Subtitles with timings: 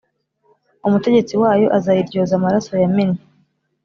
[0.87, 3.21] Umutegetsi wayo azayiryoza amaraso yamennye,